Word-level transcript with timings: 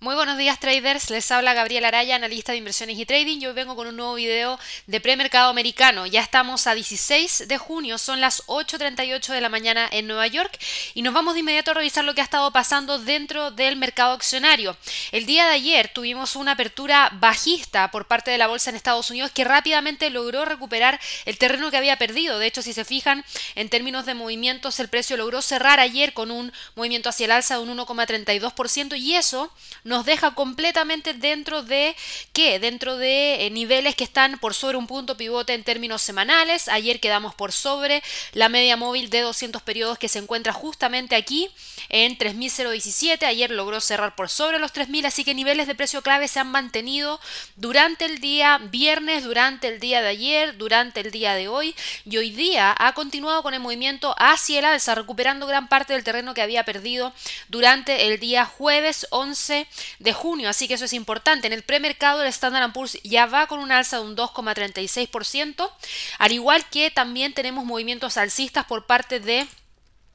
Muy 0.00 0.14
buenos 0.14 0.38
días 0.38 0.60
traders, 0.60 1.10
les 1.10 1.28
habla 1.32 1.54
Gabriel 1.54 1.84
Araya, 1.84 2.14
analista 2.14 2.52
de 2.52 2.58
inversiones 2.58 2.96
y 3.00 3.04
trading. 3.04 3.40
Yo 3.40 3.52
vengo 3.52 3.74
con 3.74 3.88
un 3.88 3.96
nuevo 3.96 4.14
video 4.14 4.56
de 4.86 5.00
premercado 5.00 5.50
americano. 5.50 6.06
Ya 6.06 6.20
estamos 6.20 6.68
a 6.68 6.76
16 6.76 7.48
de 7.48 7.58
junio, 7.58 7.98
son 7.98 8.20
las 8.20 8.46
8.38 8.46 9.32
de 9.32 9.40
la 9.40 9.48
mañana 9.48 9.88
en 9.90 10.06
Nueva 10.06 10.28
York 10.28 10.56
y 10.94 11.02
nos 11.02 11.14
vamos 11.14 11.34
de 11.34 11.40
inmediato 11.40 11.72
a 11.72 11.74
revisar 11.74 12.04
lo 12.04 12.14
que 12.14 12.20
ha 12.20 12.24
estado 12.24 12.52
pasando 12.52 13.00
dentro 13.00 13.50
del 13.50 13.74
mercado 13.74 14.12
accionario. 14.12 14.76
El 15.10 15.26
día 15.26 15.48
de 15.48 15.54
ayer 15.54 15.88
tuvimos 15.92 16.36
una 16.36 16.52
apertura 16.52 17.10
bajista 17.14 17.90
por 17.90 18.06
parte 18.06 18.30
de 18.30 18.38
la 18.38 18.46
bolsa 18.46 18.70
en 18.70 18.76
Estados 18.76 19.10
Unidos 19.10 19.32
que 19.32 19.42
rápidamente 19.42 20.10
logró 20.10 20.44
recuperar 20.44 21.00
el 21.24 21.38
terreno 21.38 21.72
que 21.72 21.76
había 21.76 21.98
perdido. 21.98 22.38
De 22.38 22.46
hecho, 22.46 22.62
si 22.62 22.72
se 22.72 22.84
fijan 22.84 23.24
en 23.56 23.68
términos 23.68 24.06
de 24.06 24.14
movimientos, 24.14 24.78
el 24.78 24.86
precio 24.86 25.16
logró 25.16 25.42
cerrar 25.42 25.80
ayer 25.80 26.12
con 26.12 26.30
un 26.30 26.52
movimiento 26.76 27.08
hacia 27.08 27.24
el 27.24 27.32
alza 27.32 27.54
de 27.54 27.62
un 27.62 27.76
1,32% 27.76 28.96
y 28.96 29.16
eso 29.16 29.52
nos 29.88 30.04
deja 30.04 30.34
completamente 30.34 31.14
dentro 31.14 31.62
de 31.62 31.96
qué? 32.32 32.58
Dentro 32.60 32.98
de 32.98 33.46
eh, 33.46 33.50
niveles 33.50 33.96
que 33.96 34.04
están 34.04 34.38
por 34.38 34.52
sobre 34.52 34.76
un 34.76 34.86
punto 34.86 35.16
pivote 35.16 35.54
en 35.54 35.64
términos 35.64 36.02
semanales. 36.02 36.68
Ayer 36.68 37.00
quedamos 37.00 37.34
por 37.34 37.52
sobre 37.52 38.02
la 38.34 38.50
media 38.50 38.76
móvil 38.76 39.08
de 39.08 39.22
200 39.22 39.62
periodos 39.62 39.98
que 39.98 40.08
se 40.08 40.18
encuentra 40.18 40.52
justamente 40.52 41.16
aquí 41.16 41.50
en 41.88 42.18
3017. 42.18 43.24
Ayer 43.24 43.50
logró 43.50 43.80
cerrar 43.80 44.14
por 44.14 44.28
sobre 44.28 44.58
los 44.58 44.72
3000, 44.72 45.06
así 45.06 45.24
que 45.24 45.34
niveles 45.34 45.66
de 45.66 45.74
precio 45.74 46.02
clave 46.02 46.28
se 46.28 46.38
han 46.38 46.50
mantenido 46.50 47.18
durante 47.56 48.04
el 48.04 48.20
día 48.20 48.58
viernes, 48.58 49.24
durante 49.24 49.68
el 49.68 49.80
día 49.80 50.02
de 50.02 50.08
ayer, 50.08 50.58
durante 50.58 51.00
el 51.00 51.10
día 51.10 51.34
de 51.34 51.48
hoy 51.48 51.74
y 52.04 52.18
hoy 52.18 52.30
día 52.30 52.74
ha 52.78 52.92
continuado 52.92 53.42
con 53.42 53.54
el 53.54 53.60
movimiento 53.60 54.14
hacia 54.18 54.58
el 54.58 54.66
alza, 54.66 54.94
recuperando 54.94 55.46
gran 55.46 55.68
parte 55.68 55.94
del 55.94 56.04
terreno 56.04 56.34
que 56.34 56.42
había 56.42 56.64
perdido 56.64 57.14
durante 57.48 58.06
el 58.06 58.20
día 58.20 58.44
jueves 58.44 59.06
11 59.10 59.66
de 59.98 60.12
junio, 60.12 60.48
así 60.48 60.68
que 60.68 60.74
eso 60.74 60.84
es 60.84 60.92
importante. 60.92 61.46
En 61.46 61.52
el 61.52 61.62
premercado 61.62 62.22
el 62.22 62.28
Standard 62.28 62.72
Poor's 62.72 62.98
ya 63.02 63.26
va 63.26 63.46
con 63.46 63.60
un 63.60 63.72
alza 63.72 63.98
de 63.98 64.04
un 64.04 64.16
2,36%, 64.16 65.70
al 66.18 66.32
igual 66.32 66.64
que 66.68 66.90
también 66.90 67.34
tenemos 67.34 67.64
movimientos 67.64 68.16
alcistas 68.16 68.66
por 68.66 68.86
parte 68.86 69.20
de 69.20 69.46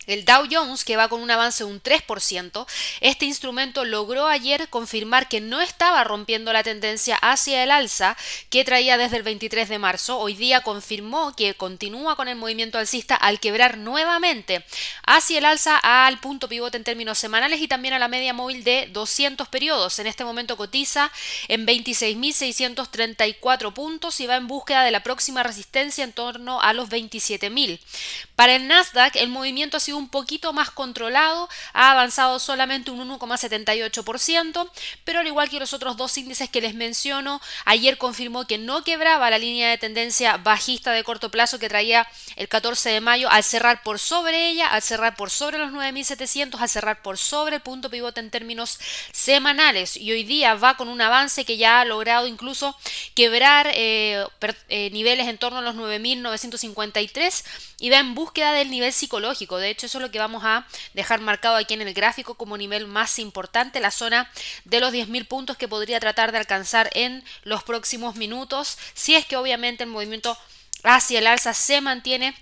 el 0.07 0.25
Dow 0.25 0.45
Jones, 0.49 0.83
que 0.83 0.97
va 0.97 1.07
con 1.07 1.21
un 1.21 1.31
avance 1.31 1.63
de 1.63 1.69
un 1.69 1.81
3%, 1.81 2.65
este 3.01 3.25
instrumento 3.25 3.85
logró 3.85 4.27
ayer 4.27 4.69
confirmar 4.69 5.27
que 5.27 5.41
no 5.41 5.61
estaba 5.61 6.03
rompiendo 6.03 6.53
la 6.53 6.63
tendencia 6.63 7.15
hacia 7.17 7.63
el 7.63 7.71
alza 7.71 8.17
que 8.49 8.63
traía 8.63 8.97
desde 8.97 9.17
el 9.17 9.23
23 9.23 9.69
de 9.69 9.79
marzo. 9.79 10.19
Hoy 10.19 10.35
día 10.35 10.61
confirmó 10.61 11.35
que 11.35 11.53
continúa 11.55 12.15
con 12.15 12.27
el 12.27 12.35
movimiento 12.35 12.77
alcista 12.77 13.15
al 13.15 13.39
quebrar 13.39 13.77
nuevamente 13.77 14.65
hacia 15.05 15.37
el 15.37 15.45
alza 15.45 15.77
al 15.77 16.19
punto 16.19 16.49
pivote 16.49 16.77
en 16.77 16.83
términos 16.83 17.17
semanales 17.17 17.61
y 17.61 17.67
también 17.67 17.93
a 17.93 17.99
la 17.99 18.07
media 18.07 18.33
móvil 18.33 18.63
de 18.63 18.89
200 18.91 19.47
periodos. 19.47 19.99
En 19.99 20.07
este 20.07 20.23
momento 20.23 20.57
cotiza 20.57 21.11
en 21.47 21.65
26.634 21.65 23.73
puntos 23.73 24.19
y 24.19 24.27
va 24.27 24.35
en 24.35 24.47
búsqueda 24.47 24.83
de 24.83 24.91
la 24.91 25.03
próxima 25.03 25.43
resistencia 25.43 26.03
en 26.03 26.13
torno 26.13 26.61
a 26.61 26.73
los 26.73 26.89
27.000. 26.89 27.79
Para 28.35 28.55
el 28.55 28.67
Nasdaq, 28.67 29.15
el 29.15 29.29
movimiento 29.29 29.77
ha 29.77 29.79
sido 29.79 29.92
un 29.97 30.09
poquito 30.09 30.53
más 30.53 30.71
controlado, 30.71 31.49
ha 31.73 31.91
avanzado 31.91 32.39
solamente 32.39 32.91
un 32.91 33.07
1,78%, 33.07 34.69
pero 35.03 35.19
al 35.19 35.27
igual 35.27 35.49
que 35.49 35.59
los 35.59 35.73
otros 35.73 35.97
dos 35.97 36.17
índices 36.17 36.49
que 36.49 36.61
les 36.61 36.75
menciono, 36.75 37.41
ayer 37.65 37.97
confirmó 37.97 38.45
que 38.47 38.57
no 38.57 38.83
quebraba 38.83 39.29
la 39.29 39.37
línea 39.37 39.69
de 39.69 39.77
tendencia 39.77 40.37
bajista 40.37 40.91
de 40.91 41.03
corto 41.03 41.29
plazo 41.29 41.59
que 41.59 41.69
traía 41.69 42.07
el 42.35 42.47
14 42.47 42.89
de 42.89 43.01
mayo 43.01 43.29
al 43.29 43.43
cerrar 43.43 43.83
por 43.83 43.99
sobre 43.99 44.49
ella, 44.49 44.67
al 44.67 44.81
cerrar 44.81 45.15
por 45.15 45.29
sobre 45.29 45.57
los 45.57 45.71
9.700, 45.71 46.59
al 46.59 46.69
cerrar 46.69 47.01
por 47.01 47.17
sobre 47.17 47.57
el 47.57 47.61
punto 47.61 47.89
pivote 47.89 48.19
en 48.19 48.31
términos 48.31 48.79
semanales 49.11 49.97
y 49.97 50.11
hoy 50.11 50.23
día 50.23 50.55
va 50.55 50.75
con 50.77 50.87
un 50.87 51.01
avance 51.01 51.45
que 51.45 51.57
ya 51.57 51.81
ha 51.81 51.85
logrado 51.85 52.27
incluso 52.27 52.75
quebrar 53.15 53.71
eh, 53.73 54.25
eh, 54.69 54.89
niveles 54.91 55.27
en 55.27 55.37
torno 55.37 55.59
a 55.59 55.61
los 55.61 55.75
9.953 55.75 57.43
y 57.79 57.89
va 57.89 57.99
en 57.99 58.15
búsqueda 58.15 58.53
del 58.53 58.69
nivel 58.69 58.93
psicológico. 58.93 59.57
De 59.57 59.69
hecho, 59.73 59.85
eso 59.85 59.97
es 59.97 60.01
lo 60.01 60.11
que 60.11 60.19
vamos 60.19 60.43
a 60.45 60.65
dejar 60.93 61.19
marcado 61.19 61.57
aquí 61.57 61.73
en 61.73 61.81
el 61.81 61.93
gráfico 61.93 62.35
como 62.35 62.57
nivel 62.57 62.87
más 62.87 63.19
importante, 63.19 63.79
la 63.79 63.91
zona 63.91 64.31
de 64.65 64.79
los 64.79 64.93
10.000 64.93 65.27
puntos 65.27 65.57
que 65.57 65.67
podría 65.67 65.99
tratar 65.99 66.31
de 66.31 66.37
alcanzar 66.37 66.89
en 66.93 67.23
los 67.43 67.63
próximos 67.63 68.15
minutos, 68.15 68.77
si 68.93 69.15
es 69.15 69.25
que 69.25 69.37
obviamente 69.37 69.83
el 69.83 69.89
movimiento 69.89 70.37
hacia 70.83 71.19
el 71.19 71.27
alza 71.27 71.53
se 71.53 71.81
mantiene 71.81 72.35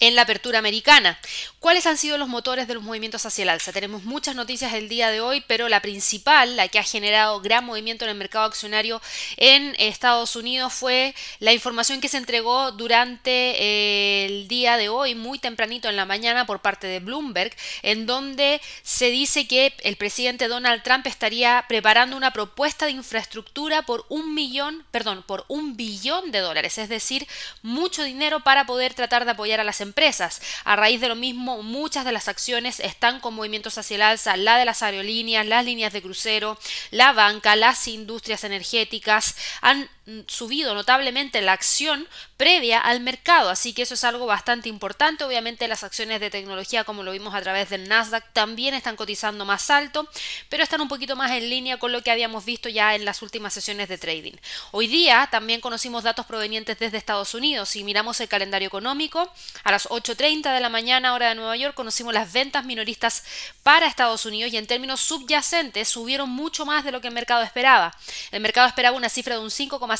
en 0.00 0.14
la 0.14 0.22
apertura 0.22 0.58
americana. 0.58 1.18
¿Cuáles 1.58 1.86
han 1.86 1.96
sido 1.96 2.18
los 2.18 2.28
motores 2.28 2.68
de 2.68 2.74
los 2.74 2.82
movimientos 2.82 3.24
hacia 3.26 3.42
el 3.42 3.48
alza? 3.48 3.72
Tenemos 3.72 4.04
muchas 4.04 4.34
noticias 4.34 4.74
el 4.74 4.88
día 4.88 5.10
de 5.10 5.20
hoy, 5.20 5.42
pero 5.46 5.68
la 5.68 5.80
principal, 5.80 6.56
la 6.56 6.68
que 6.68 6.78
ha 6.78 6.84
generado 6.84 7.40
gran 7.40 7.64
movimiento 7.64 8.04
en 8.04 8.10
el 8.10 8.16
mercado 8.16 8.44
accionario 8.44 9.00
en 9.36 9.74
Estados 9.78 10.36
Unidos, 10.36 10.72
fue 10.72 11.14
la 11.38 11.52
información 11.52 12.00
que 12.00 12.08
se 12.08 12.18
entregó 12.18 12.72
durante 12.72 13.30
eh, 13.30 14.26
el 14.26 14.48
día 14.48 14.76
de 14.76 14.88
hoy, 14.88 15.14
muy 15.14 15.38
tempranito 15.38 15.88
en 15.88 15.96
la 15.96 16.04
mañana, 16.04 16.46
por 16.46 16.60
parte 16.60 16.86
de 16.86 17.00
Bloomberg, 17.00 17.52
en 17.82 18.06
donde 18.06 18.60
se 18.82 19.10
dice 19.10 19.46
que 19.48 19.74
el 19.82 19.96
presidente 19.96 20.48
Donald 20.48 20.82
Trump 20.82 21.06
estaría 21.06 21.64
preparando 21.68 22.16
una 22.16 22.32
propuesta 22.32 22.86
de 22.86 22.92
infraestructura 22.92 23.82
por 23.82 24.04
un 24.08 24.34
millón, 24.34 24.84
perdón, 24.90 25.24
por 25.26 25.44
un 25.48 25.76
billón 25.76 26.30
de 26.30 26.40
dólares, 26.40 26.78
es 26.78 26.88
decir, 26.88 27.26
mucho 27.62 28.02
dinero 28.02 28.40
para 28.40 28.66
poder 28.66 28.94
tratar 28.94 29.24
de 29.24 29.30
apoyar 29.32 29.60
a 29.60 29.64
las 29.64 29.80
empresas. 29.86 30.42
A 30.64 30.76
raíz 30.76 31.00
de 31.00 31.08
lo 31.08 31.14
mismo, 31.14 31.62
muchas 31.62 32.04
de 32.04 32.12
las 32.12 32.28
acciones 32.28 32.80
están 32.80 33.20
con 33.20 33.34
movimientos 33.34 33.78
hacia 33.78 33.94
el 33.94 34.02
alza, 34.02 34.36
la 34.36 34.58
de 34.58 34.64
las 34.64 34.82
aerolíneas, 34.82 35.46
las 35.46 35.64
líneas 35.64 35.92
de 35.92 36.02
crucero, 36.02 36.58
la 36.90 37.12
banca, 37.12 37.56
las 37.56 37.88
industrias 37.88 38.44
energéticas 38.44 39.36
han 39.60 39.88
subido 40.28 40.74
notablemente 40.74 41.42
la 41.42 41.52
acción 41.52 42.06
previa 42.36 42.78
al 42.78 43.00
mercado, 43.00 43.50
así 43.50 43.72
que 43.72 43.82
eso 43.82 43.94
es 43.94 44.04
algo 44.04 44.26
bastante 44.26 44.68
importante. 44.68 45.24
Obviamente 45.24 45.66
las 45.66 45.82
acciones 45.82 46.20
de 46.20 46.30
tecnología, 46.30 46.84
como 46.84 47.02
lo 47.02 47.10
vimos 47.10 47.34
a 47.34 47.42
través 47.42 47.70
del 47.70 47.88
Nasdaq, 47.88 48.32
también 48.32 48.74
están 48.74 48.94
cotizando 48.94 49.44
más 49.44 49.68
alto, 49.68 50.08
pero 50.48 50.62
están 50.62 50.80
un 50.80 50.88
poquito 50.88 51.16
más 51.16 51.32
en 51.32 51.50
línea 51.50 51.78
con 51.78 51.90
lo 51.90 52.02
que 52.02 52.12
habíamos 52.12 52.44
visto 52.44 52.68
ya 52.68 52.94
en 52.94 53.04
las 53.04 53.20
últimas 53.22 53.52
sesiones 53.52 53.88
de 53.88 53.98
trading. 53.98 54.34
Hoy 54.70 54.86
día 54.86 55.28
también 55.30 55.60
conocimos 55.60 56.04
datos 56.04 56.24
provenientes 56.26 56.78
desde 56.78 56.98
Estados 56.98 57.34
Unidos. 57.34 57.70
Si 57.70 57.82
miramos 57.82 58.20
el 58.20 58.28
calendario 58.28 58.68
económico, 58.68 59.32
a 59.64 59.72
las 59.72 59.88
8.30 59.88 60.54
de 60.54 60.60
la 60.60 60.68
mañana 60.68 61.14
hora 61.14 61.30
de 61.30 61.34
Nueva 61.34 61.56
York 61.56 61.74
conocimos 61.74 62.14
las 62.14 62.32
ventas 62.32 62.64
minoristas 62.64 63.24
para 63.64 63.86
Estados 63.88 64.24
Unidos 64.24 64.52
y 64.52 64.56
en 64.56 64.68
términos 64.68 65.00
subyacentes 65.00 65.88
subieron 65.88 66.30
mucho 66.30 66.64
más 66.64 66.84
de 66.84 66.92
lo 66.92 67.00
que 67.00 67.08
el 67.08 67.14
mercado 67.14 67.42
esperaba. 67.42 67.96
El 68.30 68.40
mercado 68.40 68.68
esperaba 68.68 68.96
una 68.96 69.08
cifra 69.08 69.34
de 69.34 69.40
un 69.40 69.50
5,5% 69.50 69.95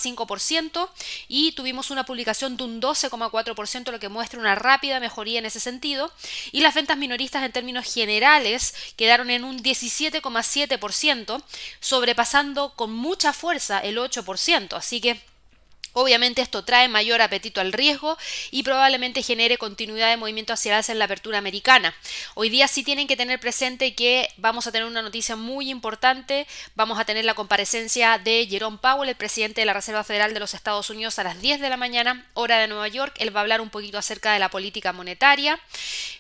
y 1.29 1.53
tuvimos 1.53 1.91
una 1.91 2.05
publicación 2.05 2.57
de 2.57 2.65
un 2.65 2.81
12,4%, 2.81 3.91
lo 3.91 4.01
que 4.01 4.09
muestra 4.09 4.41
una 4.41 4.55
rápida 4.55 5.01
mejoría 5.01 5.39
en 5.39 5.47
ese 5.47 5.61
sentido. 5.61 6.13
Y 6.53 6.61
las 6.61 6.75
ventas 6.75 6.99
minoristas 6.99 7.43
en 7.45 7.53
términos 7.53 7.93
generales 7.93 8.75
quedaron 8.97 9.31
en 9.31 9.45
un 9.45 9.63
17,7%, 9.63 11.43
sobrepasando 11.81 12.75
con 12.75 12.93
mucha 12.93 13.33
fuerza 13.33 13.81
el 13.81 13.99
8%. 13.99 14.77
Así 14.77 15.01
que 15.01 15.21
Obviamente 15.99 16.43
esto 16.43 16.63
trae 16.63 16.89
mayor 16.89 17.23
apetito 17.23 17.63
al 17.63 17.73
riesgo 17.73 18.19
y 18.51 18.65
probablemente 18.65 19.23
genere 19.23 19.57
continuidad 19.57 20.11
de 20.11 20.19
movimiento 20.19 20.53
hacia 20.53 20.79
el 20.79 20.85
en 20.91 20.99
la 20.99 21.07
apertura 21.07 21.39
americana. 21.39 21.95
Hoy 22.35 22.51
día 22.51 22.69
sí 22.69 22.85
tienen 22.85 23.07
que 23.07 23.17
tener 23.17 23.41
presente 23.41 23.95
que 23.95 24.29
vamos 24.37 24.67
a 24.67 24.73
tener 24.73 24.87
una 24.87 25.01
noticia 25.01 25.37
muy 25.37 25.71
importante. 25.71 26.47
Vamos 26.75 26.99
a 26.99 27.07
tener 27.07 27.25
la 27.25 27.33
comparecencia 27.33 28.19
de 28.19 28.47
Jerome 28.47 28.77
Powell, 28.77 29.09
el 29.09 29.17
presidente 29.17 29.63
de 29.63 29.65
la 29.65 29.73
Reserva 29.73 30.05
Federal 30.05 30.35
de 30.35 30.41
los 30.41 30.53
Estados 30.53 30.91
Unidos, 30.91 31.19
a 31.19 31.25
las 31.25 31.41
10 31.41 31.63
de 31.63 31.71
la 31.71 31.79
mañana, 31.79 32.27
hora 32.35 32.59
de 32.59 32.69
Nueva 32.69 32.89
York. 32.89 33.15
Él 33.19 33.35
va 33.35 33.41
a 33.41 33.45
hablar 33.45 33.63
un 33.63 33.71
poquito 33.71 33.97
acerca 33.97 34.35
de 34.35 34.39
la 34.39 34.51
política 34.51 34.93
monetaria. 34.93 35.59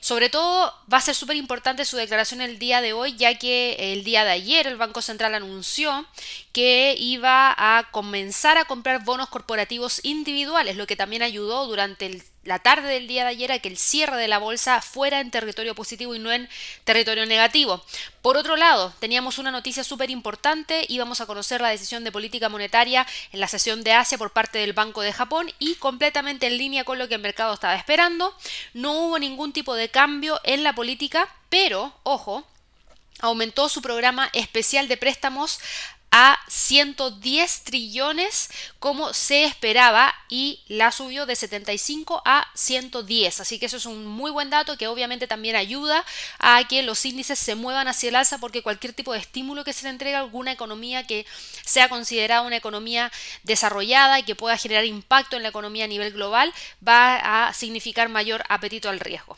Sobre 0.01 0.31
todo 0.31 0.73
va 0.91 0.97
a 0.97 1.03
ser 1.03 1.15
súper 1.15 1.37
importante 1.37 1.85
su 1.85 1.99
declaración 1.99 2.41
el 2.41 2.59
día 2.59 2.81
de 2.81 2.95
hoy, 2.95 3.15
ya 3.17 3.39
que 3.39 3.93
el 3.93 4.05
día 4.05 4.25
de 4.25 4.31
ayer 4.31 4.67
el 4.67 4.77
Banco 4.77 5.03
Central 5.03 5.35
anunció 5.35 6.07
que 6.55 6.97
iba 6.99 7.55
a 7.55 7.91
comenzar 7.91 8.57
a 8.57 8.65
comprar 8.65 9.05
bonos 9.05 9.29
corporativos 9.29 9.66
individuales, 10.03 10.77
lo 10.77 10.87
que 10.87 10.97
también 10.97 11.23
ayudó 11.23 11.67
durante 11.67 12.23
la 12.45 12.61
tarde 12.61 12.89
del 12.89 13.07
día 13.09 13.25
de 13.25 13.31
ayer 13.31 13.53
a 13.53 13.59
que 13.59 13.69
el 13.69 13.77
cierre 13.77 14.17
de 14.17 14.29
la 14.29 14.39
bolsa 14.39 14.81
fuera 14.81 15.21
en 15.21 15.31
territorio 15.31 15.75
positivo 15.75 16.15
y 16.15 16.19
no 16.19 16.33
en 16.33 16.49
territorio 16.85 17.27
negativo. 17.27 17.85
Por 18.23 18.37
otro 18.37 18.57
lado, 18.57 18.95
teníamos 19.01 19.39
una 19.39 19.51
noticia 19.51 19.85
súper 19.85 20.11
importante, 20.11 20.87
íbamos 20.89 21.21
a 21.21 21.27
conocer 21.27 21.61
la 21.61 21.71
decisión 21.71 22.05
de 22.05 22.13
política 22.13 22.49
monetaria 22.49 23.07
en 23.33 23.41
la 23.41 23.49
sesión 23.49 23.83
de 23.83 23.93
Asia 23.93 24.19
por 24.19 24.33
parte 24.33 24.59
del 24.59 24.73
Banco 24.73 25.03
de 25.03 25.13
Japón 25.13 25.53
y 25.59 25.75
completamente 25.77 26.47
en 26.47 26.59
línea 26.59 26.85
con 26.85 26.99
lo 26.99 27.09
que 27.09 27.15
el 27.15 27.21
mercado 27.21 27.55
estaba 27.55 27.75
esperando. 27.75 28.35
No 28.75 28.93
hubo 28.93 29.19
ningún 29.19 29.53
tipo 29.53 29.75
de 29.75 29.91
cambio 29.91 30.41
en 30.45 30.63
la 30.63 30.75
política, 30.75 31.29
pero, 31.49 31.93
ojo, 32.05 32.45
aumentó 33.21 33.69
su 33.69 33.83
programa 33.83 34.29
especial 34.33 34.89
de 34.89 34.97
préstamos 34.97 35.59
a 36.19 36.39
110 36.49 37.65
trillones 37.65 38.49
como 38.79 39.13
se 39.13 39.45
esperaba 39.45 40.15
y 40.31 40.61
la 40.67 40.91
subió 40.91 41.27
de 41.27 41.37
75 41.37 42.23
a 42.25 42.47
110. 42.55 43.41
Así 43.41 43.59
que 43.59 43.67
eso 43.67 43.77
es 43.77 43.85
un 43.85 44.07
muy 44.07 44.31
buen 44.31 44.49
dato 44.49 44.79
que 44.79 44.87
obviamente 44.87 45.27
también 45.27 45.57
ayuda 45.57 46.07
a 46.39 46.67
que 46.69 46.83
los 46.83 47.05
índices 47.05 47.39
se 47.39 47.55
muevan 47.55 47.87
hacia 47.87 48.09
el 48.09 48.17
alza 48.17 48.39
porque 48.39 48.63
cualquier 48.63 48.95
tipo 48.95 49.13
de 49.13 49.19
estímulo 49.19 49.63
que 49.63 49.75
se 49.75 49.85
le 49.85 49.91
entregue 49.91 50.17
a 50.17 50.21
alguna 50.21 50.53
economía 50.53 51.07
que 51.07 51.27
sea 51.67 51.91
considerada 51.91 52.41
una 52.41 52.57
economía 52.57 53.13
desarrollada 53.43 54.19
y 54.19 54.23
que 54.23 54.35
pueda 54.35 54.57
generar 54.57 54.87
impacto 54.87 55.37
en 55.37 55.43
la 55.43 55.51
economía 55.51 55.85
a 55.85 55.89
nivel 55.89 56.15
global 56.15 56.51
va 56.87 57.49
a 57.49 57.53
significar 57.53 58.09
mayor 58.09 58.43
apetito 58.49 58.89
al 58.89 59.01
riesgo. 59.01 59.37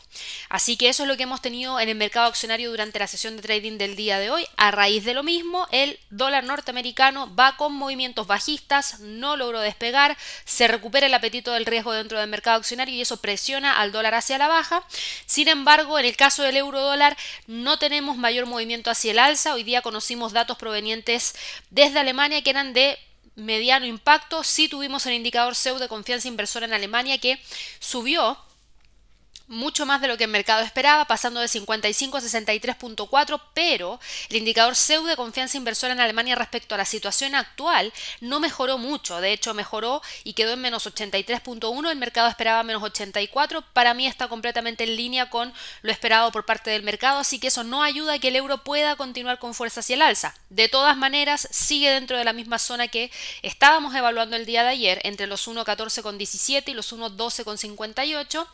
Así 0.49 0.77
que 0.77 0.91
eso 0.91 1.03
es 1.03 1.09
lo 1.09 1.17
que 1.17 1.25
hemos 1.25 1.43
tenido 1.43 1.81
en 1.81 1.89
el 1.89 1.97
mercado 1.97 2.29
accionario 2.29 2.71
durante 2.71 3.01
la 3.01 3.09
sesión 3.09 3.35
de 3.35 3.43
trading 3.43 3.79
del 3.79 3.97
día 3.97 4.21
de 4.21 4.31
hoy. 4.31 4.47
A 4.57 4.71
raíz 4.71 5.05
de 5.05 5.15
lo 5.15 5.25
mismo, 5.25 5.67
el 5.73 5.99
dólar 6.11 6.45
norteamericano 6.69 7.35
va 7.35 7.57
con 7.57 7.73
movimientos 7.73 8.27
bajistas, 8.27 9.01
no 9.01 9.37
logró 9.37 9.61
despegar, 9.61 10.17
se 10.45 10.69
recupera 10.69 11.07
el 11.07 11.15
apetito 11.15 11.53
del 11.53 11.65
riesgo 11.65 11.93
dentro 11.93 12.21
del 12.21 12.29
mercado 12.29 12.59
accionario 12.59 12.95
y 12.95 13.01
eso 13.01 13.17
presiona 13.19 13.81
al 13.81 13.91
dólar 13.91 14.15
hacia 14.15 14.37
la 14.37 14.49
baja. 14.49 14.85
Sin 15.25 15.49
embargo, 15.49 15.99
en 15.99 16.05
el 16.05 16.17
caso 16.17 16.43
del 16.43 16.57
euro 16.57 16.81
dólar 16.81 17.17
no 17.47 17.79
tenemos 17.79 18.17
mayor 18.19 18.47
movimiento 18.47 18.91
hacia 18.91 19.13
el 19.13 19.19
alza. 19.19 19.55
Hoy 19.55 19.63
día 19.63 19.81
conocimos 19.81 20.33
datos 20.33 20.59
provenientes 20.59 21.35
desde 21.71 22.01
Alemania 22.01 22.43
que 22.43 22.51
eran 22.51 22.75
de 22.75 22.99
mediano 23.35 23.87
impacto. 23.87 24.45
Sí 24.45 24.69
tuvimos 24.69 25.07
el 25.07 25.15
indicador 25.15 25.55
SEU 25.55 25.79
de 25.79 25.89
confianza 25.89 26.29
inversora 26.29 26.67
en 26.67 26.75
Alemania 26.75 27.19
que 27.19 27.41
subió 27.79 28.37
mucho 29.49 29.87
más 29.87 30.01
de 30.01 30.09
lo 30.09 30.17
que 30.17 30.25
el 30.25 30.31
mercado 30.31 30.63
esperaba, 30.63 31.07
pasando 31.07 31.41
de 31.41 31.49
55 31.49 32.17
a 32.17 32.21
63.4, 32.21 33.41
pero 33.55 33.99
el 34.29 34.37
indicador 34.37 34.77
SEU 34.77 35.05
de 35.05 35.17
confianza 35.17 35.57
inversora 35.57 35.93
en 35.93 36.01
Alemania 36.01 36.35
respecto 36.35 36.75
a 36.75 36.79
la 36.79 36.85
situación 36.85 37.35
actual 37.35 37.93
no 38.21 38.41
mejoró 38.41 38.79
mucho, 38.79 39.21
de 39.21 39.33
hecho 39.33 39.55
mejoró 39.55 40.03
y 40.25 40.35
quedó 40.35 40.53
en 40.53 40.61
menos 40.61 40.87
83.1, 40.87 41.91
el 41.91 41.99
mercado 41.99 42.29
esperaba 42.29 42.63
menos 42.63 42.83
84, 42.83 43.65
para 43.73 43.95
mí 43.95 44.07
está 44.07 44.29
completamente 44.29 44.85
en 44.85 44.97
línea 44.97 45.31
con 45.31 45.53
lo 45.83 45.93
esperado 45.93 46.31
por 46.31 46.45
parte 46.45 46.71
del 46.71 46.83
mercado, 46.83 47.19
así 47.19 47.39
que 47.39 47.49
eso 47.49 47.65
no 47.65 47.83
ayuda 47.83 48.15
a 48.15 48.19
que 48.19 48.29
el 48.29 48.37
euro 48.37 48.59
pueda 48.59 48.97
continuar 48.97 49.39
con 49.39 49.55
fuerza 49.55 49.81
hacia 49.81 49.95
el 49.95 50.03
alza. 50.03 50.35
De 50.51 50.69
todas 50.69 50.97
maneras, 50.97 51.49
sigue 51.51 51.91
dentro 51.91 52.19
de 52.19 52.25
la 52.25 52.33
misma 52.33 52.59
zona 52.59 52.89
que 52.89 53.11
estábamos 53.43 53.95
evaluando 53.95 54.37
el 54.37 54.47
día 54.47 54.63
de 54.63 54.71
ayer, 54.71 55.01
entre 55.05 55.27
los 55.27 55.49
1.14,17 55.49 56.69
y 56.69 56.75
los 56.75 56.93
1.12,58, 56.93 58.47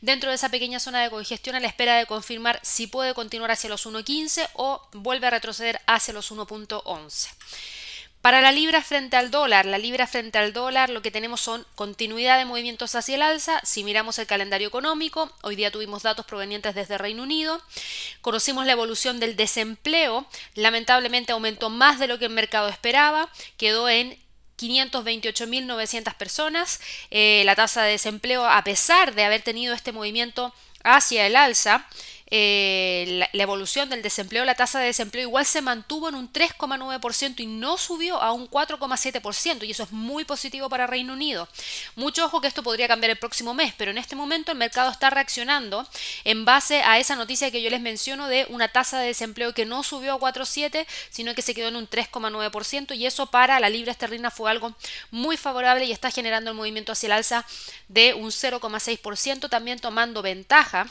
dentro 0.00 0.30
de 0.30 0.38
esa 0.42 0.50
pequeña 0.50 0.80
zona 0.80 1.04
de 1.04 1.10
congestión 1.10 1.54
a 1.54 1.60
la 1.60 1.68
espera 1.68 1.96
de 1.96 2.06
confirmar 2.06 2.58
si 2.64 2.88
puede 2.88 3.14
continuar 3.14 3.52
hacia 3.52 3.70
los 3.70 3.86
1.15 3.86 4.48
o 4.54 4.82
vuelve 4.92 5.28
a 5.28 5.30
retroceder 5.30 5.80
hacia 5.86 6.12
los 6.12 6.32
1.11. 6.32 7.28
Para 8.20 8.40
la 8.40 8.50
libra 8.50 8.82
frente 8.82 9.16
al 9.16 9.30
dólar, 9.30 9.66
la 9.66 9.78
libra 9.78 10.08
frente 10.08 10.38
al 10.38 10.52
dólar 10.52 10.90
lo 10.90 11.00
que 11.00 11.12
tenemos 11.12 11.40
son 11.40 11.64
continuidad 11.76 12.38
de 12.38 12.44
movimientos 12.44 12.96
hacia 12.96 13.14
el 13.14 13.22
alza. 13.22 13.60
Si 13.62 13.84
miramos 13.84 14.18
el 14.18 14.26
calendario 14.26 14.66
económico, 14.66 15.32
hoy 15.42 15.54
día 15.54 15.70
tuvimos 15.70 16.02
datos 16.02 16.26
provenientes 16.26 16.74
desde 16.74 16.98
Reino 16.98 17.22
Unido, 17.22 17.62
conocimos 18.20 18.66
la 18.66 18.72
evolución 18.72 19.20
del 19.20 19.36
desempleo, 19.36 20.26
lamentablemente 20.56 21.30
aumentó 21.30 21.70
más 21.70 22.00
de 22.00 22.08
lo 22.08 22.18
que 22.18 22.24
el 22.24 22.32
mercado 22.32 22.68
esperaba, 22.68 23.28
quedó 23.56 23.88
en 23.88 24.18
528.900 24.62 26.14
personas. 26.14 26.80
Eh, 27.10 27.42
la 27.44 27.56
tasa 27.56 27.82
de 27.82 27.92
desempleo, 27.92 28.46
a 28.46 28.62
pesar 28.64 29.14
de 29.14 29.24
haber 29.24 29.42
tenido 29.42 29.74
este 29.74 29.92
movimiento 29.92 30.54
hacia 30.84 31.26
el 31.26 31.36
alza, 31.36 31.86
eh, 32.34 33.28
la, 33.34 33.42
evolución 33.42 33.90
del 33.90 34.00
desempleo, 34.00 34.46
la 34.46 34.54
tasa 34.54 34.80
de 34.80 34.86
desempleo 34.86 35.28
igual 35.28 35.44
se 35.44 35.60
mantuvo 35.60 36.08
en 36.08 36.14
un 36.14 36.32
3,9% 36.32 37.40
y 37.40 37.46
no 37.46 37.76
subió 37.76 38.22
a 38.22 38.32
un 38.32 38.48
4,7% 38.48 39.66
y 39.66 39.70
eso 39.70 39.82
es 39.82 39.92
muy 39.92 40.24
positivo 40.24 40.70
para 40.70 40.86
Reino 40.86 41.12
Unido. 41.12 41.46
Mucho 41.94 42.24
ojo 42.24 42.40
que 42.40 42.48
esto 42.48 42.62
podría 42.62 42.88
cambiar 42.88 43.10
el 43.10 43.18
próximo 43.18 43.52
mes, 43.52 43.74
pero 43.76 43.90
en 43.90 43.98
este 43.98 44.16
momento 44.16 44.50
el 44.50 44.56
mercado 44.56 44.90
está 44.90 45.10
reaccionando 45.10 45.86
en 46.24 46.46
base 46.46 46.82
a 46.82 46.98
esa 46.98 47.16
noticia 47.16 47.50
que 47.50 47.60
yo 47.60 47.68
les 47.68 47.82
menciono 47.82 48.28
de 48.28 48.46
una 48.48 48.68
tasa 48.68 48.98
de 48.98 49.08
desempleo 49.08 49.52
que 49.52 49.66
no 49.66 49.82
subió 49.82 50.14
a 50.14 50.18
4,7, 50.18 50.86
sino 51.10 51.34
que 51.34 51.42
se 51.42 51.54
quedó 51.54 51.68
en 51.68 51.76
un 51.76 51.86
3,9% 51.86 52.96
y 52.96 53.04
eso 53.04 53.26
para 53.26 53.60
la 53.60 53.68
libra 53.68 53.92
esterlina 53.92 54.30
fue 54.30 54.50
algo 54.50 54.74
muy 55.10 55.36
favorable 55.36 55.84
y 55.84 55.92
está 55.92 56.10
generando 56.10 56.50
el 56.52 56.56
movimiento 56.56 56.92
hacia 56.92 57.08
el 57.08 57.12
alza 57.12 57.44
de 57.88 58.14
un 58.14 58.30
0,6%, 58.30 59.50
también 59.50 59.80
tomando 59.80 60.22
ventaja 60.22 60.86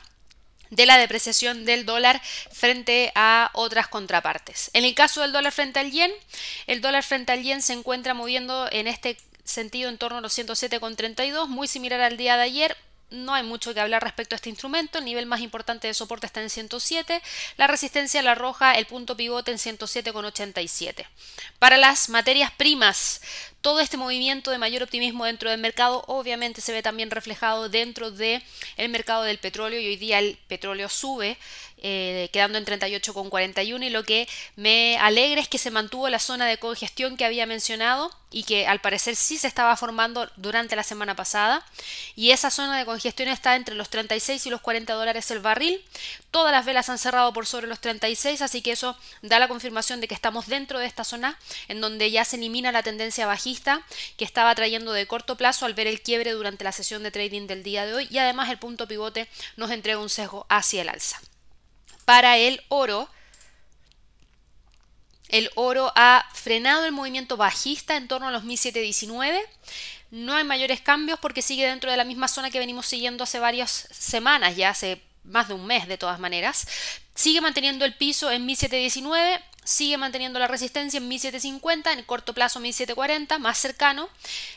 de 0.72 0.86
la 0.88 0.98
depreciación 0.98 1.66
del 1.66 1.86
dólar 1.86 2.20
frente 2.52 3.12
a 3.14 3.52
otras 3.54 3.88
contrapartes. 3.88 4.72
En 4.74 4.84
el 4.84 4.96
caso 4.96 5.22
del 5.22 5.34
dólar 5.34 5.52
frente 5.54 5.80
al 5.80 5.92
yen, 5.92 6.12
el 6.66 6.82
dólar 6.82 7.04
frente 7.04 7.32
al 7.32 7.44
yen 7.44 7.62
se 7.62 7.74
encuentra 7.74 8.16
moviendo 8.16 8.68
en 8.72 8.88
este 8.88 9.18
sentido 9.44 9.90
en 9.90 10.00
torno 10.00 10.18
a 10.18 10.22
los 10.22 10.38
107,32, 10.38 11.48
muy 11.48 11.68
similar 11.68 12.02
al 12.02 12.18
día 12.18 12.38
de 12.38 12.44
ayer, 12.44 12.78
no 13.12 13.34
hay 13.34 13.44
mucho 13.44 13.74
que 13.74 13.82
hablar 13.82 14.02
respecto 14.04 14.36
a 14.36 14.38
este 14.38 14.50
instrumento. 14.50 14.98
El 14.98 15.06
nivel 15.06 15.26
más 15.26 15.42
importante 15.42 15.88
de 15.88 15.94
soporte 15.94 16.26
está 16.26 16.42
en 16.42 16.50
107. 16.50 17.22
La 17.58 17.68
resistencia 17.68 18.22
la 18.22 18.32
arroja 18.32 18.72
el 18.74 18.86
punto 18.86 19.18
pivote 19.18 19.52
en 19.52 19.58
107,87. 19.58 21.06
Para 21.60 21.78
las 21.78 22.08
materias 22.08 22.52
primas, 22.52 23.22
todo 23.62 23.80
este 23.80 23.98
movimiento 23.98 24.52
de 24.52 24.58
mayor 24.58 24.84
optimismo 24.84 25.26
dentro 25.26 25.50
del 25.50 25.60
mercado 25.60 26.04
obviamente 26.08 26.62
se 26.62 26.74
ve 26.74 26.82
también 26.82 27.12
reflejado 27.12 27.70
dentro 27.70 28.12
del 28.12 28.42
mercado 28.90 29.24
del 29.24 29.38
petróleo 29.38 29.80
y 29.80 29.88
hoy 29.88 29.98
día 29.98 30.20
el 30.20 30.38
petróleo 30.48 30.90
sube 30.90 31.38
eh, 31.78 32.30
quedando 32.34 32.58
en 32.58 32.66
38,41 32.66 33.84
y 33.84 33.90
lo 33.90 34.04
que 34.04 34.28
me 34.56 34.98
alegra 34.98 35.42
es 35.42 35.48
que 35.48 35.58
se 35.58 35.72
mantuvo 35.72 36.10
la 36.10 36.20
zona 36.20 36.46
de 36.48 36.58
congestión 36.58 37.18
que 37.18 37.26
había 37.26 37.46
mencionado 37.46 38.12
y 38.32 38.44
que 38.44 38.66
al 38.66 38.80
parecer 38.80 39.16
sí 39.18 39.38
se 39.38 39.48
estaba 39.48 39.76
formando 39.76 40.32
durante 40.38 40.76
la 40.76 40.84
semana 40.84 41.16
pasada. 41.16 41.66
Y 42.16 42.32
esa 42.32 42.50
zona 42.50 42.78
de 42.78 42.86
congestión 42.86 43.28
está 43.28 43.56
entre 43.56 43.76
los 43.76 43.90
36 43.90 44.46
y 44.46 44.50
los 44.50 44.62
40 44.62 44.94
dólares 44.94 45.30
el 45.32 45.40
barril. 45.40 45.84
Todas 46.32 46.54
las 46.54 46.66
velas 46.66 46.90
han 46.90 46.98
cerrado 46.98 47.34
por 47.34 47.46
sobre 47.46 47.68
los 47.68 47.82
36 47.82 48.42
así 48.42 48.62
que 48.62 48.72
eso 48.72 48.98
da 49.22 49.38
la 49.38 49.50
confirmación 49.50 50.00
de 50.00 50.08
que 50.08 50.16
estamos 50.16 50.48
dentro 50.48 50.80
de 50.80 50.86
esta 50.86 51.04
zona 51.04 51.38
en 51.68 51.82
donde 51.82 52.10
ya 52.10 52.24
se 52.24 52.38
elimina 52.38 52.72
la 52.72 52.84
tendencia 52.84 53.28
bajista 53.28 53.86
que 54.18 54.26
estaba 54.26 54.56
trayendo 54.56 54.94
de 54.94 55.08
corto 55.08 55.36
plazo 55.36 55.66
al 55.66 55.74
ver 55.74 55.88
el 55.88 56.02
quiebre 56.02 56.32
durante 56.32 56.64
la 56.64 56.72
sesión 56.72 57.04
de 57.04 57.12
trading 57.12 57.48
del 57.48 57.64
día 57.64 57.86
de 57.86 57.94
hoy. 57.94 58.08
Y 58.10 58.18
además 58.18 58.50
el 58.50 58.60
punto 58.60 58.88
pivote 58.88 59.28
nos 59.58 59.72
entrega 59.72 60.00
un 60.00 60.10
sesgo 60.10 60.46
hacia 60.50 60.84
el 60.84 60.90
alza. 60.90 61.20
Para 62.06 62.38
el 62.38 62.64
oro. 62.70 63.10
El 65.32 65.50
oro 65.56 65.92
ha 65.96 66.26
frenado 66.34 66.86
el 66.86 66.92
movimiento 66.92 67.38
bajista 67.38 67.96
en 67.96 68.08
torno 68.08 68.28
a 68.28 68.32
los 68.32 68.44
1719. 68.44 69.42
No 70.12 70.36
hay 70.36 70.44
mayores 70.44 70.82
cambios 70.82 71.18
porque 71.20 71.42
sigue 71.42 71.66
dentro 71.66 71.90
de 71.90 71.98
la 71.98 72.04
misma 72.04 72.28
zona 72.28 72.52
que 72.52 72.60
venimos 72.60 72.86
siguiendo 72.86 73.24
hace 73.24 73.40
varias 73.40 73.88
semanas, 73.92 74.58
ya 74.58 74.70
hace 74.70 75.02
más 75.24 75.48
de 75.48 75.54
un 75.54 75.66
mes 75.66 75.88
de 75.88 75.98
todas 75.98 76.20
maneras. 76.20 76.68
Sigue 77.16 77.40
manteniendo 77.40 77.86
el 77.86 77.96
piso 77.96 78.30
en 78.30 78.46
1719 78.46 79.42
sigue 79.72 79.98
manteniendo 79.98 80.40
la 80.40 80.48
resistencia 80.48 80.98
en 80.98 81.08
1750, 81.08 81.94
en 81.94 82.00
el 82.00 82.06
corto 82.06 82.34
plazo 82.34 82.60
1740, 82.60 83.40
más 83.40 83.58
cercano, 83.58 84.10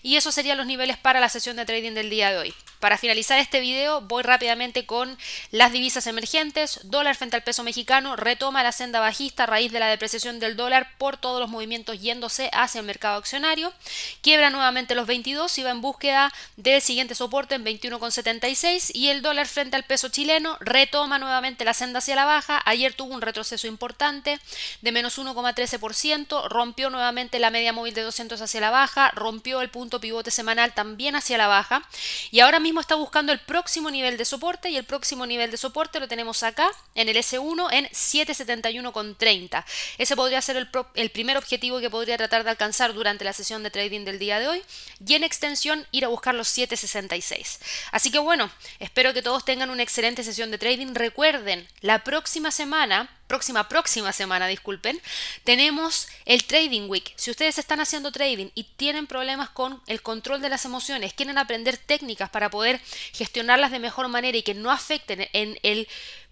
y 0.02 0.16
esos 0.16 0.34
serían 0.34 0.58
los 0.58 0.66
niveles 0.66 0.98
para 0.98 1.20
la 1.20 1.28
sesión 1.28 1.56
de 1.56 1.64
trading 1.64 1.92
del 1.92 2.10
día 2.10 2.30
de 2.30 2.38
hoy. 2.38 2.54
Para 2.84 2.98
finalizar 2.98 3.38
este 3.38 3.60
video 3.60 4.02
voy 4.02 4.22
rápidamente 4.22 4.84
con 4.84 5.16
las 5.50 5.72
divisas 5.72 6.06
emergentes, 6.06 6.80
dólar 6.84 7.16
frente 7.16 7.34
al 7.34 7.42
peso 7.42 7.62
mexicano, 7.62 8.14
retoma 8.14 8.62
la 8.62 8.72
senda 8.72 9.00
bajista 9.00 9.44
a 9.44 9.46
raíz 9.46 9.72
de 9.72 9.80
la 9.80 9.88
depreciación 9.88 10.38
del 10.38 10.54
dólar 10.54 10.90
por 10.98 11.16
todos 11.16 11.40
los 11.40 11.48
movimientos 11.48 11.98
yéndose 11.98 12.50
hacia 12.52 12.80
el 12.80 12.86
mercado 12.86 13.16
accionario, 13.16 13.72
quiebra 14.20 14.50
nuevamente 14.50 14.94
los 14.94 15.06
22 15.06 15.56
y 15.56 15.62
va 15.62 15.70
en 15.70 15.80
búsqueda 15.80 16.30
del 16.56 16.82
siguiente 16.82 17.14
soporte 17.14 17.54
en 17.54 17.64
21,76 17.64 18.90
y 18.92 19.08
el 19.08 19.22
dólar 19.22 19.46
frente 19.46 19.76
al 19.76 19.84
peso 19.84 20.10
chileno 20.10 20.58
retoma 20.60 21.18
nuevamente 21.18 21.64
la 21.64 21.72
senda 21.72 22.00
hacia 22.00 22.16
la 22.16 22.26
baja, 22.26 22.60
ayer 22.66 22.92
tuvo 22.92 23.14
un 23.14 23.22
retroceso 23.22 23.66
importante 23.66 24.38
de 24.82 24.92
menos 24.92 25.03
1,13%, 25.10 26.48
rompió 26.48 26.90
nuevamente 26.90 27.38
la 27.38 27.50
media 27.50 27.72
móvil 27.72 27.94
de 27.94 28.02
200 28.02 28.40
hacia 28.40 28.60
la 28.60 28.70
baja, 28.70 29.10
rompió 29.14 29.60
el 29.60 29.70
punto 29.70 30.00
pivote 30.00 30.30
semanal 30.30 30.74
también 30.74 31.16
hacia 31.16 31.38
la 31.38 31.46
baja 31.46 31.86
y 32.30 32.40
ahora 32.40 32.60
mismo 32.60 32.80
está 32.80 32.94
buscando 32.94 33.32
el 33.32 33.40
próximo 33.40 33.90
nivel 33.90 34.16
de 34.16 34.24
soporte 34.24 34.70
y 34.70 34.76
el 34.76 34.84
próximo 34.84 35.26
nivel 35.26 35.50
de 35.50 35.56
soporte 35.56 36.00
lo 36.00 36.08
tenemos 36.08 36.42
acá 36.42 36.70
en 36.94 37.08
el 37.08 37.16
S1 37.16 37.68
en 37.72 37.86
771,30. 37.86 39.64
Ese 39.98 40.16
podría 40.16 40.42
ser 40.42 40.56
el, 40.56 40.68
el 40.94 41.10
primer 41.10 41.36
objetivo 41.36 41.80
que 41.80 41.90
podría 41.90 42.16
tratar 42.16 42.44
de 42.44 42.50
alcanzar 42.50 42.94
durante 42.94 43.24
la 43.24 43.32
sesión 43.32 43.62
de 43.62 43.70
trading 43.70 44.04
del 44.04 44.18
día 44.18 44.38
de 44.38 44.48
hoy 44.48 44.62
y 45.06 45.14
en 45.14 45.24
extensión 45.24 45.86
ir 45.90 46.04
a 46.04 46.08
buscar 46.08 46.34
los 46.34 46.48
766. 46.48 47.60
Así 47.92 48.10
que 48.10 48.18
bueno, 48.18 48.50
espero 48.78 49.12
que 49.12 49.22
todos 49.22 49.44
tengan 49.44 49.70
una 49.70 49.82
excelente 49.82 50.24
sesión 50.24 50.50
de 50.50 50.58
trading. 50.58 50.94
Recuerden, 50.94 51.68
la 51.80 52.04
próxima 52.04 52.50
semana 52.50 53.08
próxima, 53.26 53.68
próxima 53.68 54.12
semana, 54.12 54.46
disculpen, 54.46 55.00
tenemos 55.44 56.08
el 56.24 56.44
Trading 56.44 56.88
Week. 56.88 57.12
Si 57.16 57.30
ustedes 57.30 57.58
están 57.58 57.80
haciendo 57.80 58.12
trading 58.12 58.50
y 58.54 58.64
tienen 58.64 59.06
problemas 59.06 59.50
con 59.50 59.82
el 59.86 60.02
control 60.02 60.40
de 60.40 60.48
las 60.48 60.64
emociones, 60.64 61.14
quieren 61.14 61.38
aprender 61.38 61.76
técnicas 61.76 62.30
para 62.30 62.50
poder 62.50 62.80
gestionarlas 63.12 63.70
de 63.70 63.78
mejor 63.78 64.08
manera 64.08 64.36
y 64.36 64.42
que 64.42 64.54
no 64.54 64.70
afecten 64.70 65.28
en 65.32 65.58
el 65.62 65.88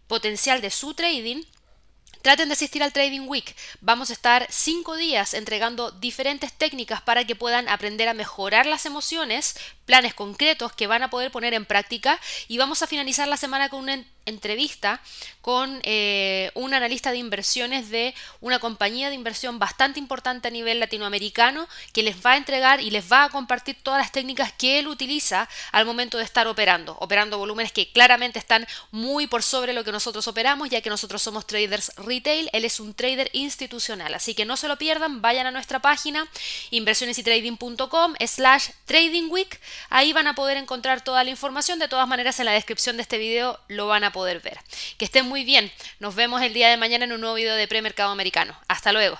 potencial 0.06 0.60
de 0.60 0.70
su 0.70 0.94
trading, 0.94 1.42
Traten 2.22 2.48
de 2.48 2.52
asistir 2.52 2.84
al 2.84 2.92
Trading 2.92 3.26
Week. 3.26 3.56
Vamos 3.80 4.10
a 4.10 4.12
estar 4.12 4.46
cinco 4.48 4.94
días 4.94 5.34
entregando 5.34 5.90
diferentes 5.90 6.52
técnicas 6.52 7.02
para 7.02 7.24
que 7.24 7.34
puedan 7.34 7.68
aprender 7.68 8.08
a 8.08 8.14
mejorar 8.14 8.64
las 8.64 8.86
emociones, 8.86 9.56
planes 9.86 10.14
concretos 10.14 10.72
que 10.72 10.86
van 10.86 11.02
a 11.02 11.10
poder 11.10 11.32
poner 11.32 11.52
en 11.52 11.66
práctica 11.66 12.20
y 12.46 12.58
vamos 12.58 12.80
a 12.80 12.86
finalizar 12.86 13.26
la 13.26 13.36
semana 13.36 13.68
con 13.68 13.80
una 13.80 14.04
entrevista 14.26 15.00
con 15.40 15.80
eh, 15.82 16.50
un 16.54 16.74
analista 16.74 17.10
de 17.10 17.18
inversiones 17.18 17.90
de 17.90 18.14
una 18.40 18.58
compañía 18.58 19.08
de 19.08 19.14
inversión 19.14 19.58
bastante 19.58 19.98
importante 19.98 20.48
a 20.48 20.50
nivel 20.50 20.80
latinoamericano 20.80 21.68
que 21.92 22.02
les 22.02 22.24
va 22.24 22.32
a 22.32 22.36
entregar 22.36 22.80
y 22.80 22.90
les 22.90 23.10
va 23.10 23.24
a 23.24 23.28
compartir 23.28 23.76
todas 23.82 24.00
las 24.00 24.12
técnicas 24.12 24.52
que 24.52 24.78
él 24.78 24.88
utiliza 24.88 25.48
al 25.72 25.84
momento 25.84 26.18
de 26.18 26.24
estar 26.24 26.46
operando, 26.46 26.96
operando 27.00 27.38
volúmenes 27.38 27.72
que 27.72 27.90
claramente 27.90 28.38
están 28.38 28.66
muy 28.90 29.26
por 29.26 29.42
sobre 29.42 29.72
lo 29.72 29.84
que 29.84 29.92
nosotros 29.92 30.26
operamos 30.28 30.70
ya 30.70 30.80
que 30.80 30.90
nosotros 30.90 31.22
somos 31.22 31.46
traders 31.46 31.92
retail, 31.96 32.48
él 32.52 32.64
es 32.64 32.80
un 32.80 32.94
trader 32.94 33.30
institucional, 33.32 34.14
así 34.14 34.34
que 34.34 34.44
no 34.44 34.56
se 34.56 34.68
lo 34.68 34.76
pierdan, 34.76 35.22
vayan 35.22 35.46
a 35.46 35.50
nuestra 35.50 35.80
página 35.80 36.28
inversionesytrading.com 36.70 38.14
slash 38.26 38.70
trading 38.84 39.28
week, 39.30 39.60
ahí 39.90 40.12
van 40.12 40.26
a 40.26 40.34
poder 40.34 40.56
encontrar 40.56 41.02
toda 41.02 41.24
la 41.24 41.30
información, 41.30 41.78
de 41.78 41.88
todas 41.88 42.06
maneras 42.08 42.38
en 42.40 42.46
la 42.46 42.52
descripción 42.52 42.96
de 42.96 43.02
este 43.02 43.18
video 43.18 43.58
lo 43.68 43.86
van 43.86 44.04
poder 44.12 44.40
ver. 44.40 44.58
Que 44.98 45.04
estén 45.04 45.26
muy 45.26 45.44
bien, 45.44 45.72
nos 45.98 46.14
vemos 46.14 46.42
el 46.42 46.54
día 46.54 46.68
de 46.68 46.76
mañana 46.76 47.04
en 47.04 47.12
un 47.12 47.20
nuevo 47.20 47.34
video 47.34 47.54
de 47.54 47.68
premercado 47.68 48.10
americano. 48.10 48.56
Hasta 48.68 48.92
luego. 48.92 49.18